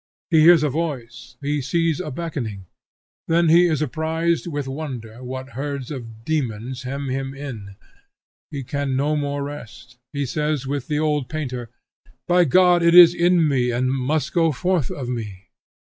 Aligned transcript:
He 0.31 0.41
hears 0.41 0.63
a 0.63 0.69
voice, 0.71 1.37
he 1.43 1.61
sees 1.61 1.99
a 1.99 2.09
beckoning. 2.09 2.65
Then 3.27 3.49
he 3.49 3.67
is 3.67 3.83
apprised, 3.83 4.47
with 4.47 4.67
wonder, 4.67 5.23
what 5.23 5.49
herds 5.49 5.91
of 5.91 6.25
daemons 6.25 6.81
hem 6.81 7.09
him 7.09 7.35
in. 7.35 7.75
He 8.49 8.63
can 8.63 8.95
no 8.95 9.15
more 9.15 9.43
rest; 9.43 9.99
he 10.11 10.25
says, 10.25 10.65
with 10.65 10.87
the 10.87 10.97
old 10.97 11.29
painter, 11.29 11.69
"By 12.27 12.45
God, 12.45 12.81
it 12.81 12.95
is 12.95 13.13
in 13.13 13.47
me 13.47 13.69
and 13.69 13.91
must 13.91 14.33
go 14.33 14.51
forth 14.51 14.89
of 14.89 15.07
me." 15.07 15.49